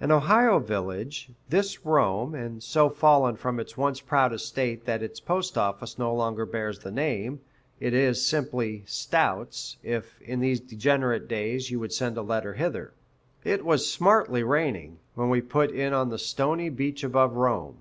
An 0.00 0.12
Ohio 0.12 0.60
village, 0.60 1.30
this 1.48 1.84
Rome, 1.84 2.32
and 2.32 2.62
so 2.62 2.88
fallen 2.88 3.34
from 3.34 3.58
its 3.58 3.76
once 3.76 4.00
proud 4.00 4.32
estate 4.32 4.84
that 4.84 5.02
its 5.02 5.18
postoffice 5.18 5.98
no 5.98 6.14
longer 6.14 6.46
bears 6.46 6.78
the 6.78 6.92
name 6.92 7.40
it 7.80 7.92
is 7.92 8.24
simply 8.24 8.84
"Stout's," 8.86 9.76
if, 9.82 10.22
in 10.22 10.38
these 10.38 10.60
degenerate 10.60 11.26
days, 11.26 11.72
you 11.72 11.80
would 11.80 11.92
send 11.92 12.16
a 12.16 12.22
letter 12.22 12.54
hither. 12.54 12.92
It 13.42 13.64
was 13.64 13.90
smartly 13.90 14.44
raining, 14.44 14.98
when 15.16 15.28
we 15.28 15.40
put 15.40 15.72
in 15.72 15.92
on 15.92 16.08
the 16.10 16.20
stony 16.20 16.68
beach 16.68 17.02
above 17.02 17.32
Rome. 17.34 17.78